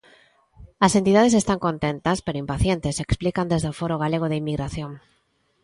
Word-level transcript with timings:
As 0.85 0.93
entidades 0.99 1.37
están 1.41 1.59
contentas, 1.67 2.17
pero 2.25 2.41
impacientes, 2.43 3.01
explican 3.05 3.49
desde 3.51 3.71
o 3.71 3.77
Foro 3.79 3.95
Galego 4.03 4.25
da 4.29 4.39
Inmigración. 4.41 4.91